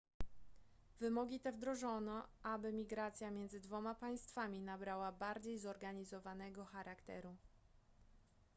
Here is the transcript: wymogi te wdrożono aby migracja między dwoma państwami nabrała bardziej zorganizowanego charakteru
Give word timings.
wymogi 1.01 1.39
te 1.39 1.51
wdrożono 1.51 2.27
aby 2.43 2.73
migracja 2.73 3.31
między 3.31 3.59
dwoma 3.59 3.95
państwami 3.95 4.59
nabrała 4.61 5.11
bardziej 5.11 5.59
zorganizowanego 5.59 6.65
charakteru 6.65 7.35